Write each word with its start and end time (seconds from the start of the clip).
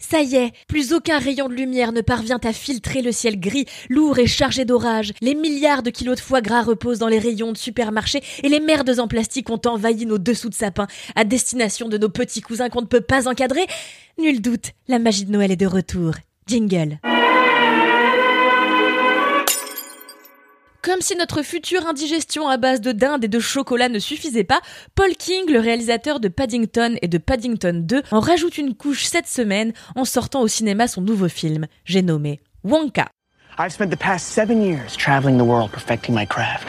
Ça 0.00 0.22
y 0.22 0.34
est, 0.34 0.52
plus 0.66 0.92
aucun 0.92 1.18
rayon 1.18 1.48
de 1.48 1.54
lumière 1.54 1.92
ne 1.92 2.00
parvient 2.00 2.40
à 2.42 2.52
filtrer 2.52 3.02
le 3.02 3.12
ciel 3.12 3.38
gris, 3.38 3.66
lourd 3.90 4.18
et 4.18 4.26
chargé 4.26 4.64
d'orage. 4.64 5.12
Les 5.20 5.34
milliards 5.34 5.82
de 5.82 5.90
kilos 5.90 6.16
de 6.16 6.20
foie 6.20 6.40
gras 6.40 6.62
reposent 6.62 6.98
dans 6.98 7.06
les 7.06 7.18
rayons 7.18 7.52
de 7.52 7.58
supermarchés 7.58 8.22
et 8.42 8.48
les 8.48 8.60
merdes 8.60 8.98
en 8.98 9.06
plastique 9.06 9.50
ont 9.50 9.60
envahi 9.66 10.06
nos 10.06 10.18
dessous 10.18 10.48
de 10.48 10.54
sapin 10.54 10.86
à 11.14 11.24
destination 11.24 11.88
de 11.88 11.98
nos 11.98 12.08
petits 12.08 12.40
cousins 12.40 12.70
qu'on 12.70 12.80
ne 12.80 12.86
peut 12.86 13.02
pas 13.02 13.28
encadrer. 13.28 13.66
Nul 14.18 14.40
doute, 14.40 14.72
la 14.88 14.98
magie 14.98 15.26
de 15.26 15.32
Noël 15.32 15.52
est 15.52 15.56
de 15.56 15.66
retour. 15.66 16.14
Jingle. 16.46 16.98
Comme 20.82 21.02
si 21.02 21.14
notre 21.14 21.42
future 21.42 21.86
indigestion 21.86 22.48
à 22.48 22.56
base 22.56 22.80
de 22.80 22.92
dinde 22.92 23.24
et 23.24 23.28
de 23.28 23.38
chocolat 23.38 23.90
ne 23.90 23.98
suffisait 23.98 24.44
pas, 24.44 24.60
Paul 24.94 25.10
King, 25.10 25.50
le 25.50 25.60
réalisateur 25.60 26.20
de 26.20 26.28
Paddington 26.28 26.96
et 27.02 27.08
de 27.08 27.18
Paddington 27.18 27.82
2, 27.84 28.02
en 28.10 28.20
rajoute 28.20 28.56
une 28.56 28.74
couche 28.74 29.04
cette 29.04 29.26
semaine 29.26 29.74
en 29.94 30.06
sortant 30.06 30.40
au 30.40 30.48
cinéma 30.48 30.88
son 30.88 31.02
nouveau 31.02 31.28
film, 31.28 31.66
j'ai 31.84 32.00
nommé 32.00 32.40
Wonka. 32.64 33.08
I've 33.58 33.72
spent 33.72 33.90
the 33.90 33.98
past 33.98 34.28
seven 34.28 34.62
years 34.62 34.96
traveling 34.96 35.36
the 35.36 35.44
world 35.44 35.70
perfecting 35.70 36.14
my 36.14 36.24
craft. 36.24 36.66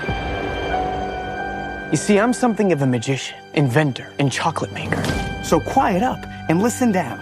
You 1.91 1.97
see, 1.97 2.17
I'm 2.17 2.33
something 2.33 2.73
of 2.73 2.81
a 2.81 2.85
magician, 2.85 3.37
inventor, 3.53 4.11
and 4.19 4.29
chocolate 4.29 4.73
maker. 4.73 5.01
So 5.43 5.61
quiet 5.61 6.03
up 6.03 6.19
and 6.49 6.61
listen 6.61 6.91
down. 6.91 7.17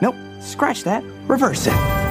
Nope, 0.00 0.16
scratch 0.40 0.84
that, 0.84 1.02
reverse 1.28 1.66
it. 1.66 2.05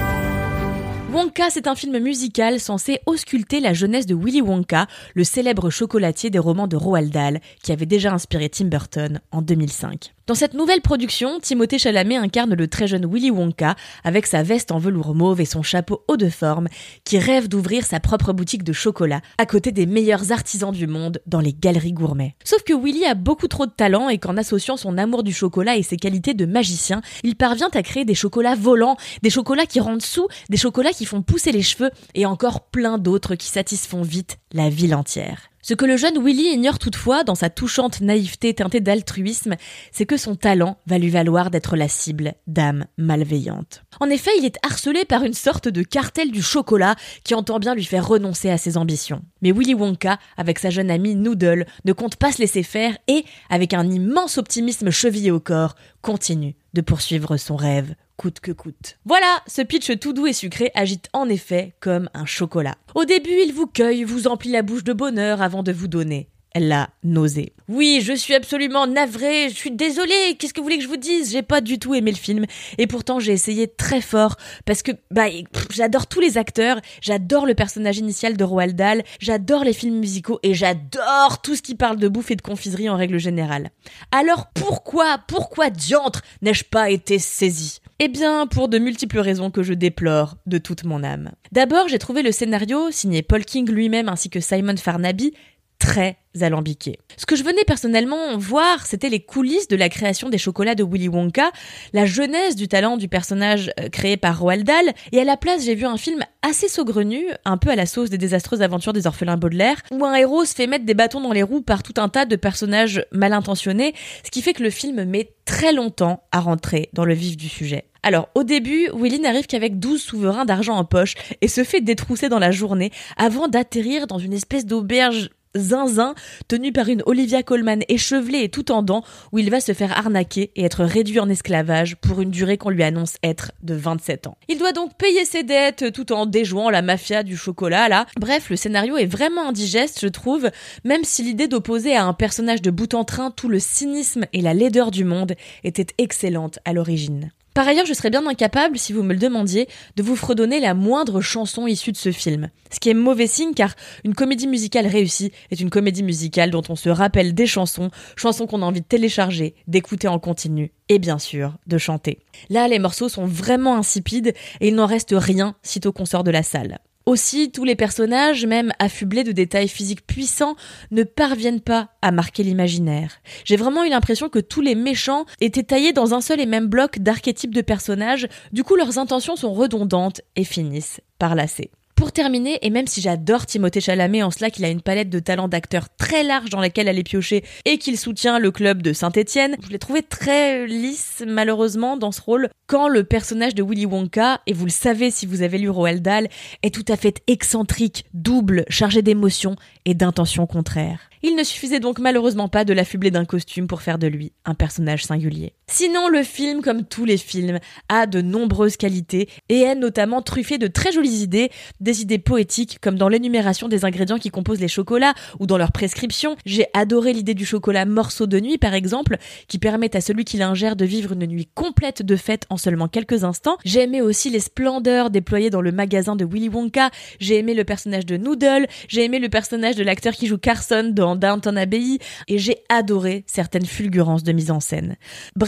Wonka, 1.16 1.50
c'est 1.50 1.68
un 1.68 1.76
film 1.76 1.98
musical 2.00 2.60
censé 2.60 3.00
ausculter 3.06 3.62
la 3.62 3.74
jeunesse 3.74 4.06
de 4.06 4.14
Willy 4.14 4.42
Wonka, 4.42 4.86
le 5.14 5.24
célèbre 5.24 5.70
chocolatier 5.70 6.30
des 6.30 6.40
romans 6.40 6.68
de 6.68 6.76
Roald 6.76 7.10
Dahl, 7.10 7.40
qui 7.64 7.72
avait 7.72 7.86
déjà 7.86 8.12
inspiré 8.12 8.50
Tim 8.50 8.66
Burton 8.66 9.22
en 9.32 9.42
2005. 9.42 10.15
Dans 10.28 10.34
cette 10.34 10.56
nouvelle 10.56 10.82
production, 10.82 11.40
Timothée 11.40 11.78
Chalamet 11.78 12.16
incarne 12.16 12.56
le 12.56 12.68
très 12.68 12.88
jeune 12.88 13.06
Willy 13.06 13.30
Wonka 13.30 13.76
avec 14.04 14.26
sa 14.26 14.42
veste 14.42 14.72
en 14.72 14.80
velours 14.80 15.14
mauve 15.14 15.40
et 15.40 15.46
son 15.46 15.62
chapeau 15.62 16.04
haut 16.08 16.18
de 16.18 16.30
forme 16.30 16.68
qui 17.04 17.20
rêve 17.20 17.48
d'ouvrir 17.48 17.86
sa 17.86 18.00
propre 18.00 18.34
boutique 18.34 18.64
de 18.64 18.74
chocolat 18.74 19.22
à 19.38 19.46
côté 19.46 19.72
des 19.72 19.86
meilleurs 19.86 20.32
artisans 20.32 20.72
du 20.72 20.88
monde 20.88 21.22
dans 21.28 21.42
les 21.42 21.54
galeries 21.54 21.94
gourmets. 21.94 22.36
Sauf 22.44 22.64
que 22.64 22.74
Willy 22.74 23.06
a 23.06 23.14
beaucoup 23.14 23.48
trop 23.48 23.68
de 23.68 23.72
talent 23.72 24.10
et 24.10 24.18
qu'en 24.18 24.36
associant 24.36 24.78
son 24.78 24.98
amour 24.98 25.22
du 25.22 25.32
chocolat 25.32 25.78
et 25.78 25.84
ses 25.84 25.98
qualités 25.98 26.34
de 26.34 26.48
magicien, 26.48 27.04
il 27.22 27.36
parvient 27.36 27.70
à 27.76 27.84
créer 27.84 28.04
des 28.04 28.16
chocolats 28.16 28.56
volants, 28.56 28.98
des 29.22 29.30
chocolats 29.30 29.68
qui 29.68 29.80
rendent 29.80 30.02
sous, 30.02 30.28
des 30.50 30.58
chocolats 30.58 30.94
qui 30.94 31.06
font 31.06 31.22
pousser 31.22 31.52
les 31.52 31.62
cheveux 31.62 31.92
et 32.16 32.26
encore 32.26 32.62
plein 32.62 32.98
d'autres 32.98 33.36
qui 33.36 33.50
satisfont 33.50 34.02
vite 34.02 34.40
la 34.56 34.70
ville 34.70 34.96
entière. 34.96 35.50
Ce 35.62 35.74
que 35.74 35.86
le 35.86 35.98
jeune 35.98 36.24
Willy 36.24 36.54
ignore 36.54 36.80
toutefois 36.80 37.24
dans 37.24 37.36
sa 37.36 37.50
touchante 37.50 38.00
naïveté 38.00 38.54
teintée 38.54 38.80
d'altruisme, 38.80 39.56
c'est 39.92 40.06
que 40.06 40.16
son 40.16 40.36
talent 40.36 40.78
va 40.86 40.98
lui 40.98 41.10
valoir 41.10 41.50
d'être 41.50 41.76
la 41.76 41.90
cible 41.90 42.36
d'âmes 42.48 42.86
malveillantes. 42.98 43.84
En 44.00 44.10
effet, 44.10 44.32
il 44.38 44.46
est 44.46 44.58
harcelé 44.64 45.04
par 45.04 45.24
une 45.24 45.34
sorte 45.34 45.68
de 45.68 45.82
cartel 45.82 46.32
du 46.32 46.42
chocolat 46.42 46.96
qui 47.24 47.34
entend 47.34 47.60
bien 47.60 47.76
lui 47.76 47.84
faire 47.84 48.08
renoncer 48.08 48.50
à 48.50 48.58
ses 48.58 48.78
ambitions. 48.78 49.24
Mais 49.42 49.52
Willy 49.52 49.74
Wonka, 49.74 50.20
avec 50.38 50.60
sa 50.60 50.70
jeune 50.70 50.92
amie 50.92 51.16
Noodle, 51.16 51.66
ne 51.84 51.94
compte 51.94 52.16
pas 52.16 52.32
se 52.32 52.38
laisser 52.38 52.64
faire 52.64 52.96
et, 53.08 53.26
avec 53.50 53.74
un 53.74 53.90
immense 53.90 54.38
optimisme 54.38 54.92
chevillé 54.92 55.32
au 55.32 55.40
corps, 55.40 55.76
continue 56.02 56.56
de 56.76 56.82
poursuivre 56.82 57.38
son 57.38 57.56
rêve 57.56 57.96
coûte 58.18 58.40
que 58.40 58.52
coûte. 58.52 59.00
Voilà, 59.06 59.42
ce 59.48 59.62
pitch 59.62 59.98
tout 60.00 60.14
doux 60.14 60.28
et 60.28 60.34
sucré 60.34 60.72
agite 60.76 61.10
en 61.14 61.28
effet 61.28 61.76
comme 61.80 62.10
un 62.14 62.26
chocolat. 62.26 62.76
Au 62.94 63.06
début, 63.06 63.42
il 63.46 63.54
vous 63.54 63.66
cueille, 63.68 64.04
vous 64.04 64.28
emplit 64.28 64.52
la 64.52 64.62
bouche 64.62 64.84
de 64.84 64.94
bonheur 64.94 65.42
avant 65.42 65.64
de 65.64 65.72
vous 65.72 65.88
donner 65.88 66.30
la 66.60 66.90
nausée. 67.04 67.54
Oui, 67.68 68.02
je 68.04 68.14
suis 68.14 68.36
absolument 68.36 68.88
navrée, 68.88 69.50
je 69.50 69.56
suis 69.56 69.72
désolée, 69.72 70.36
qu'est-ce 70.38 70.54
que 70.54 70.60
vous 70.60 70.66
voulez 70.66 70.78
que 70.78 70.84
je 70.84 70.88
vous 70.88 70.98
dise? 70.98 71.32
J'ai 71.32 71.42
pas 71.42 71.62
du 71.62 71.80
tout 71.80 71.96
aimé 71.96 72.12
le 72.12 72.18
film, 72.18 72.46
et 72.78 72.88
pourtant 72.88 73.20
j'ai 73.20 73.32
essayé 73.32 73.68
très 73.68 74.02
fort, 74.02 74.38
parce 74.66 74.84
que 74.84 74.92
bah, 75.12 75.26
j'adore 75.72 76.08
tous 76.08 76.20
les 76.20 76.38
acteurs, 76.38 76.80
j'adore 77.02 77.46
le 77.46 77.56
personnage 77.56 77.98
initial 77.98 78.38
de 78.38 78.44
Roald 78.44 78.76
Dahl, 78.76 79.04
j'adore 79.20 79.64
les 79.64 79.74
films 79.74 80.00
musicaux, 80.00 80.40
et 80.44 80.54
j'adore 80.54 81.42
tout 81.42 81.56
ce 81.56 81.62
qui 81.62 81.76
parle 81.76 81.98
de 81.98 82.08
bouffe 82.08 82.32
et 82.32 82.36
de 82.36 82.42
confiserie 82.42 82.90
en 82.90 82.98
règle 82.98 83.18
générale. 83.18 83.72
Alors 84.12 84.48
pourquoi, 84.54 85.20
pourquoi 85.28 85.70
diantre 85.70 86.22
n'ai-je 86.42 86.64
pas 86.64 86.90
été 86.92 87.20
saisie? 87.20 87.80
Eh 88.00 88.10
bien, 88.10 88.46
pour 88.46 88.68
de 88.68 88.78
multiples 88.78 89.20
raisons 89.20 89.52
que 89.52 89.64
je 89.64 89.74
déplore 89.74 90.36
de 90.46 90.58
toute 90.58 90.84
mon 90.84 91.02
âme. 91.02 91.32
D'abord, 91.54 91.88
j'ai 91.88 91.98
trouvé 91.98 92.24
le 92.24 92.34
scénario, 92.34 92.92
signé 92.92 93.22
Paul 93.22 93.46
King 93.46 93.72
lui-même 93.72 94.10
ainsi 94.10 94.30
que 94.30 94.42
Simon 94.42 94.76
Farnaby, 94.76 95.34
très 95.80 96.18
alambiqué. 96.42 97.00
Ce 97.18 97.26
que 97.26 97.36
je 97.36 97.44
venais 97.44 97.64
personnellement 97.66 98.38
voir, 98.38 98.86
c'était 98.86 99.10
les 99.10 99.22
coulisses 99.22 99.68
de 99.68 99.76
la 99.76 99.90
création 99.90 100.30
des 100.30 100.38
chocolats 100.38 100.76
de 100.76 100.84
Willy 100.84 101.08
Wonka, 101.08 101.52
la 101.94 102.06
jeunesse 102.06 102.56
du 102.56 102.68
talent 102.68 102.98
du 102.98 103.08
personnage 103.08 103.72
euh, 103.80 103.90
créé 103.90 104.18
par 104.18 104.40
Roald 104.40 104.66
Dahl, 104.66 104.94
et 105.12 105.20
à 105.20 105.24
la 105.24 105.38
place 105.38 105.64
j'ai 105.64 105.76
vu 105.76 105.86
un 105.86 105.98
film 105.98 106.20
assez 106.42 106.68
saugrenu, 106.68 107.26
un 107.46 107.58
peu 107.58 107.70
à 107.70 107.76
la 107.76 107.86
sauce 107.86 108.10
des 108.10 108.18
désastreuses 108.18 108.62
aventures 108.62 108.94
des 108.94 109.08
orphelins 109.08 109.38
Baudelaire, 109.38 109.82
où 109.92 110.04
un 110.06 110.16
héros 110.16 110.46
se 110.46 110.54
fait 110.54 110.68
mettre 110.68 110.86
des 110.86 110.94
bâtons 110.94 111.22
dans 111.22 111.32
les 111.32 111.44
roues 111.44 111.62
par 111.62 111.84
tout 111.84 111.94
un 111.98 112.10
tas 112.10 112.26
de 112.26 112.36
personnages 112.36 113.06
mal 113.12 113.34
intentionnés, 113.34 113.94
ce 114.24 114.32
qui 114.32 114.42
fait 114.42 114.54
que 114.54 114.64
le 114.64 114.70
film 114.70 115.06
met 115.06 115.32
très 115.46 115.74
longtemps 115.74 116.24
à 116.32 116.40
rentrer 116.40 116.90
dans 116.94 117.06
le 117.06 117.14
vif 117.14 117.38
du 117.38 117.48
sujet. 117.48 117.86
Alors, 118.04 118.30
au 118.36 118.44
début, 118.44 118.88
Willy 118.94 119.20
n'arrive 119.20 119.48
qu'avec 119.48 119.80
12 119.80 120.00
souverains 120.00 120.46
d'argent 120.46 120.76
en 120.76 120.86
poche 120.86 121.16
et 121.42 121.48
se 121.48 121.64
fait 121.64 121.82
détrousser 121.82 122.30
dans 122.30 122.38
la 122.38 122.52
journée 122.52 122.92
avant 123.18 123.48
d'atterrir 123.48 124.06
dans 124.06 124.20
une 124.20 124.34
espèce 124.34 124.66
d'auberge 124.68 125.32
zinzin 125.56 126.16
tenu 126.48 126.72
par 126.72 126.90
une 126.90 127.04
Olivia 127.06 127.44
Colman 127.44 127.80
échevelée 127.88 128.44
et 128.44 128.50
tout 128.50 128.72
en 128.72 128.84
dents 128.84 129.04
où 129.32 129.40
il 129.40 129.50
va 129.50 129.60
se 129.60 129.74
faire 129.74 129.98
arnaquer 129.98 130.52
et 130.56 130.66
être 130.66 130.84
réduit 130.84 131.20
en 131.20 131.30
esclavage 131.30 131.96
pour 131.96 132.22
une 132.22 132.32
durée 132.32 132.58
qu'on 132.58 132.70
lui 132.70 132.84
annonce 132.84 133.16
être 133.24 133.52
de 133.64 133.74
27 133.76 134.28
ans. 134.28 134.38
Il 134.48 134.58
doit 134.58 134.74
donc 134.74 134.98
payer 134.98 135.26
ses 135.26 135.44
dettes 135.44 135.92
tout 135.94 136.12
en 136.12 136.26
déjouant 136.26 136.70
la 136.70 136.82
mafia 136.82 137.24
du 137.24 137.38
chocolat 137.38 137.90
là. 137.90 138.06
Bref, 138.20 138.50
le 138.50 138.56
scénario 138.56 138.98
est 138.98 139.06
vraiment 139.06 139.50
indigeste 139.50 140.00
je 140.02 140.08
trouve, 140.08 140.50
même 140.84 141.04
si 141.04 141.24
l'idée 141.24 141.48
d'opposer 141.48 141.96
à 141.96 142.06
un 142.06 142.14
personnage 142.14 142.62
de 142.62 142.72
bout 142.72 142.94
en 142.94 143.04
train 143.04 143.32
tout 143.32 143.50
le 143.50 143.60
cynisme 143.60 144.26
et 144.34 144.42
la 144.42 144.54
laideur 144.54 144.92
du 144.92 145.04
monde 145.04 145.36
était 145.64 145.88
excellente 145.98 146.60
à 146.66 146.74
l'origine. 146.74 147.32
Par 147.56 147.70
ailleurs, 147.70 147.86
je 147.86 147.94
serais 147.94 148.10
bien 148.10 148.28
incapable, 148.28 148.78
si 148.78 148.92
vous 148.92 149.02
me 149.02 149.14
le 149.14 149.20
demandiez, 149.20 149.70
de 149.96 150.04
vous 150.04 150.18
fredonner 150.18 150.60
la 150.60 150.74
moindre 150.74 151.22
chanson 151.22 151.68
issue 151.68 151.94
de 151.94 151.98
ce 151.98 152.12
film. 152.12 152.50
Ce 152.70 152.82
qui 152.82 152.90
est 152.90 152.94
mauvais 152.94 153.28
signe 153.28 153.54
car 153.54 153.76
une 154.04 154.14
comédie 154.14 154.48
musicale 154.48 154.88
réussie 154.88 155.32
est 155.52 155.62
une 155.62 155.70
comédie 155.70 156.04
musicale 156.04 156.52
dont 156.52 156.64
on 156.68 156.76
se 156.76 156.90
rappelle 156.90 157.34
des 157.34 157.48
chansons, 157.48 157.92
chansons 158.18 158.46
qu'on 158.46 158.62
a 158.62 158.66
envie 158.66 158.82
de 158.82 158.86
télécharger, 158.86 159.56
d'écouter 159.68 160.10
en 160.10 160.20
continu 160.20 160.74
et 160.90 161.00
bien 161.00 161.18
sûr 161.18 161.54
de 161.66 161.78
chanter. 161.78 162.20
Là, 162.50 162.68
les 162.68 162.78
morceaux 162.78 163.08
sont 163.08 163.26
vraiment 163.26 163.78
insipides 163.78 164.34
et 164.60 164.68
il 164.68 164.76
n'en 164.76 164.86
reste 164.86 165.16
rien 165.16 165.56
sitôt 165.64 165.94
qu'on 165.94 166.04
sort 166.04 166.26
de 166.26 166.32
la 166.32 166.44
salle. 166.44 166.80
Aussi, 167.06 167.52
tous 167.52 167.66
les 167.66 167.76
personnages, 167.76 168.48
même 168.48 168.72
affublés 168.80 169.24
de 169.24 169.32
détails 169.32 169.68
physiques 169.68 170.08
puissants, 170.08 170.56
ne 170.90 171.04
parviennent 171.04 171.62
pas 171.62 171.90
à 172.02 172.12
marquer 172.12 172.42
l'imaginaire. 172.42 173.20
J'ai 173.44 173.58
vraiment 173.58 173.84
eu 173.84 173.90
l'impression 173.90 174.28
que 174.28 174.40
tous 174.40 174.62
les 174.62 174.74
méchants 174.74 175.26
étaient 175.40 175.62
taillés 175.62 175.94
dans 175.94 176.16
un 176.16 176.22
seul 176.22 176.40
et 176.40 176.48
même 176.48 176.66
bloc 176.66 176.98
d'archétypes 176.98 177.54
de 177.54 177.62
personnages, 177.62 178.28
du 178.52 178.64
coup 178.64 178.76
leurs 178.76 178.98
intentions 178.98 179.36
sont 179.36 179.54
redondantes 179.54 180.22
et 180.36 180.44
finissent 180.44 181.00
par 181.20 181.36
lasser. 181.36 181.70
Pour 181.96 182.12
terminer, 182.12 182.60
et 182.62 182.72
même 182.72 182.88
si 182.88 183.00
j'adore 183.00 183.46
Timothée 183.46 183.80
Chalamet 183.80 184.22
en 184.22 184.30
cela 184.30 184.50
qu'il 184.50 184.66
a 184.66 184.70
une 184.70 184.82
palette 184.82 185.10
de 185.10 185.20
talents 185.20 185.48
d'acteurs 185.48 185.88
très 185.96 186.24
large 186.24 186.50
dans 186.50 186.60
laquelle 186.60 186.90
aller 186.90 187.04
piocher 187.04 187.46
et 187.64 187.78
qu'il 187.78 187.98
soutient 187.98 188.38
le 188.38 188.52
club 188.52 188.82
de 188.82 188.92
Saint-Étienne, 188.92 189.56
je 189.64 189.70
l'ai 189.70 189.80
trouvé 189.80 190.04
très 190.04 190.68
lisse 190.68 191.24
malheureusement 191.26 191.96
dans 191.96 192.12
ce 192.12 192.20
rôle 192.20 192.50
quand 192.68 192.90
le 192.90 193.06
personnage 193.06 193.56
de 193.56 193.64
Willy 193.64 193.86
Wonka, 193.86 194.42
et 194.46 194.52
vous 194.52 194.66
le 194.66 194.72
savez 194.72 195.10
si 195.10 195.26
vous 195.26 195.42
avez 195.42 195.58
lu 195.58 195.70
Roald 195.70 196.02
Dahl, 196.02 196.28
est 196.64 196.74
tout 196.74 196.84
à 196.90 196.98
fait 196.98 197.22
excentrique, 197.28 198.04
double, 198.14 198.66
chargé 198.68 199.02
d'émotions 199.02 199.56
et 199.86 199.94
d'intentions 199.94 200.48
contraires. 200.48 201.00
Il 201.24 201.36
ne 201.36 201.44
suffisait 201.44 201.80
donc 201.80 202.00
malheureusement 202.00 202.50
pas 202.50 202.66
de 202.66 202.74
l'affubler 202.74 203.10
d'un 203.10 203.26
costume 203.26 203.68
pour 203.68 203.82
faire 203.82 203.98
de 203.98 204.08
lui 204.08 204.34
un 204.44 204.54
personnage 204.54 205.06
singulier. 205.06 205.54
Sinon, 205.68 206.10
le 206.10 206.22
film, 206.22 206.62
comme 206.62 206.86
tous 206.86 207.06
les 207.06 207.18
films, 207.18 207.60
a 207.90 208.06
de 208.06 208.22
nombreuses 208.22 208.78
qualités 208.78 209.28
et 209.50 209.62
est 209.62 209.76
notamment 209.76 210.22
truffé 210.22 210.60
de 210.60 210.68
très 210.68 210.92
jolies 210.92 211.24
idées, 211.24 211.50
des 211.80 212.02
idées 212.04 212.20
poétiques 212.20 212.78
comme 212.82 212.98
dans 212.98 213.10
l'énumération 213.10 213.68
des 213.68 213.84
ingrédients 213.84 214.20
qui 214.20 214.30
composent 214.30 214.60
les 214.60 214.68
chocolats 214.68 215.16
ou 215.40 215.48
dans 215.48 215.58
leur 215.58 215.72
prescription. 215.72 216.36
J'ai 216.46 216.68
adoré 216.74 217.14
l'idée 217.14 217.34
du 217.34 217.46
chocolat 217.46 217.86
morceau 217.86 218.28
de 218.28 218.40
nuit 218.40 218.60
par 218.60 218.76
exemple, 218.76 219.18
qui 219.48 219.58
permet 219.58 219.96
à 219.96 220.02
celui 220.02 220.24
qui 220.24 220.38
l'ingère 220.38 220.76
de 220.76 220.86
vivre 220.86 221.14
une 221.14 221.26
nuit 221.26 221.50
complète 221.56 222.04
de 222.04 222.16
fête 222.16 222.46
en 222.50 222.58
seulement 222.58 222.88
quelques 222.88 223.24
instants. 223.24 223.58
J'ai 223.66 223.82
aimé 223.82 224.02
aussi 224.02 224.30
les 224.30 224.40
splendeurs 224.40 225.10
déployées 225.10 225.50
dans 225.50 225.62
le 225.62 225.72
magasin 225.72 226.16
de 226.16 226.26
Willy 226.26 226.50
Wonka. 226.50 226.92
J'ai 227.20 227.38
aimé 227.38 227.56
le 227.56 227.64
personnage 227.64 228.06
de 228.06 228.18
Noodle. 228.18 228.68
J'ai 228.88 229.04
aimé 229.04 229.18
le 229.18 229.30
personnage 229.30 229.76
de 229.76 229.84
l'acteur 229.84 230.14
qui 230.14 230.28
joue 230.28 230.38
Carson 230.38 230.92
dans 230.94 231.16
Downton 231.16 231.58
Abbey. 231.58 231.98
Et 232.28 232.38
j'ai 232.38 232.58
adoré 232.70 233.24
certaines 233.26 233.66
fulgurances 233.66 234.24
de 234.24 234.32
mise 234.32 234.52
en 234.52 234.60
scène. 234.60 234.96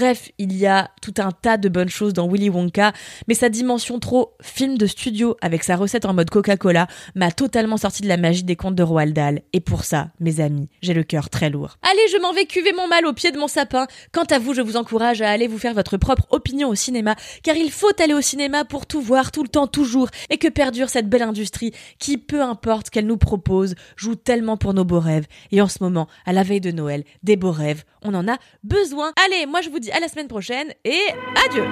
Bref, 0.07 0.31
il 0.37 0.55
y 0.55 0.65
a 0.65 0.89
tout 1.01 1.15
un 1.17 1.33
tas 1.33 1.57
de 1.57 1.67
bonnes 1.67 1.89
choses 1.89 2.13
dans 2.13 2.29
Willy 2.29 2.49
Wonka, 2.49 2.93
mais 3.27 3.33
sa 3.33 3.49
dimension 3.49 3.99
trop 3.99 4.35
film 4.41 4.77
de 4.77 4.85
studio 4.85 5.35
avec 5.41 5.65
sa 5.65 5.75
recette 5.75 6.05
en 6.05 6.13
mode 6.13 6.29
Coca-Cola 6.29 6.87
m'a 7.13 7.29
totalement 7.29 7.75
sorti 7.75 8.03
de 8.03 8.07
la 8.07 8.15
magie 8.15 8.45
des 8.45 8.55
contes 8.55 8.75
de 8.75 8.83
Roald 8.83 9.13
Dahl. 9.13 9.41
Et 9.51 9.59
pour 9.59 9.83
ça, 9.83 10.11
mes 10.21 10.39
amis, 10.39 10.69
j'ai 10.81 10.93
le 10.93 11.03
cœur 11.03 11.29
très 11.29 11.49
lourd. 11.49 11.75
Allez, 11.81 12.07
je 12.09 12.21
m'en 12.21 12.31
vais 12.31 12.45
cuver 12.45 12.71
mon 12.71 12.87
mal 12.87 13.05
au 13.05 13.11
pied 13.11 13.31
de 13.31 13.37
mon 13.37 13.49
sapin. 13.49 13.85
Quant 14.13 14.23
à 14.23 14.39
vous, 14.39 14.53
je 14.53 14.61
vous 14.61 14.77
encourage 14.77 15.21
à 15.21 15.29
aller 15.29 15.49
vous 15.49 15.57
faire 15.57 15.73
votre 15.73 15.97
propre 15.97 16.25
opinion 16.29 16.69
au 16.69 16.75
cinéma, 16.75 17.17
car 17.43 17.57
il 17.57 17.69
faut 17.69 17.91
aller 18.01 18.13
au 18.13 18.21
cinéma 18.21 18.63
pour 18.63 18.85
tout 18.85 19.01
voir, 19.01 19.33
tout 19.33 19.43
le 19.43 19.49
temps, 19.49 19.67
toujours, 19.67 20.07
et 20.29 20.37
que 20.37 20.47
perdure 20.47 20.87
cette 20.87 21.09
belle 21.09 21.23
industrie 21.23 21.73
qui, 21.99 22.17
peu 22.17 22.41
importe 22.41 22.91
qu'elle 22.91 23.07
nous 23.07 23.17
propose, 23.17 23.75
joue 23.97 24.15
tellement 24.15 24.55
pour 24.55 24.73
nos 24.73 24.85
beaux 24.85 25.01
rêves. 25.01 25.27
Et 25.51 25.61
en 25.61 25.67
ce 25.67 25.79
moment, 25.81 26.07
à 26.25 26.31
la 26.31 26.43
veille 26.43 26.61
de 26.61 26.71
Noël, 26.71 27.03
des 27.23 27.35
beaux 27.35 27.51
rêves, 27.51 27.83
on 28.03 28.13
en 28.13 28.27
a 28.27 28.37
besoin. 28.63 29.11
Allez, 29.25 29.45
moi 29.45 29.61
je 29.61 29.69
vous 29.69 29.79
dis 29.79 29.91
à 29.97 29.99
la 29.99 30.07
semaine 30.07 30.27
prochaine 30.27 30.73
et 30.85 31.07
adieu 31.43 31.65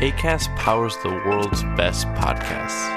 ACAST 0.00 0.54
powers 0.56 0.96
the 1.02 1.08
world's 1.08 1.62
best 1.76 2.06
podcasts. 2.08 2.94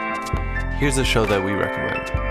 Here's 0.79 0.97
a 0.97 1.05
show 1.05 1.25
that 1.25 1.43
we 1.43 1.53
recommend. 1.53 2.30